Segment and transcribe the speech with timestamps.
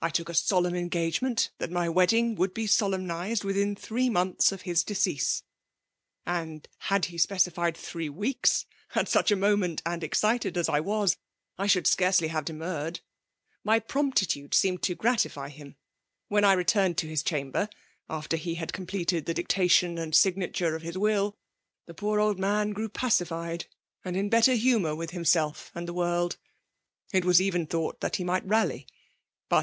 [0.00, 4.10] I took a solemn en gagement, that my wedding should be sokm tlized mthin three
[4.10, 5.42] months of his decease;
[6.26, 11.16] and, had he specified three weeks, at such a moment; and excited as I was,
[11.58, 13.00] I e&ould scarcely hava ^temurred.
[13.64, 15.74] My promptitude seemed to gratify him.
[16.28, 17.68] When I returned to Us chamber,
[18.08, 21.36] aftica> he had completed the dictation and signature of his will,
[21.86, 23.66] the poor old man grew pacified,
[24.04, 26.36] and in better humour widi himself and the woridr
[27.10, 28.86] FEHALB DOmNATION* 207 It was even thought he might rally;
[29.48, 29.62] but